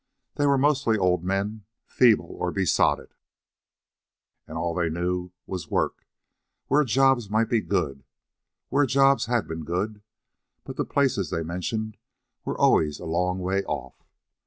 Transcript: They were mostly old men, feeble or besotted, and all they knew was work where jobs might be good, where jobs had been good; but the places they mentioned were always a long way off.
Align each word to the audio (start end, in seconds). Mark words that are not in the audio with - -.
They 0.33 0.47
were 0.47 0.57
mostly 0.57 0.97
old 0.97 1.23
men, 1.23 1.63
feeble 1.85 2.29
or 2.39 2.51
besotted, 2.51 3.13
and 4.47 4.57
all 4.57 4.73
they 4.73 4.89
knew 4.89 5.31
was 5.45 5.69
work 5.69 6.07
where 6.69 6.83
jobs 6.83 7.29
might 7.29 7.49
be 7.49 7.61
good, 7.61 8.03
where 8.69 8.87
jobs 8.87 9.27
had 9.27 9.47
been 9.47 9.63
good; 9.63 10.01
but 10.63 10.75
the 10.77 10.85
places 10.85 11.29
they 11.29 11.43
mentioned 11.43 11.97
were 12.45 12.57
always 12.57 12.99
a 12.99 13.05
long 13.05 13.37
way 13.37 13.61
off. 13.65 14.03